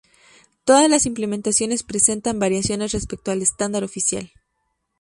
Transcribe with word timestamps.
Todas 0.65 0.89
las 0.89 1.05
implementaciones 1.05 1.83
presentan 1.83 2.39
variaciones 2.39 2.91
respecto 2.91 3.29
al 3.29 3.43
estándar 3.43 3.83
oficial. 3.83 4.31